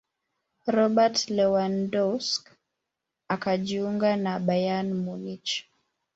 robert 0.75 1.17
lewandowsk 1.35 2.43
akajiunga 3.35 4.11
na 4.23 4.33
bayern 4.47 4.89
munich 5.03 5.51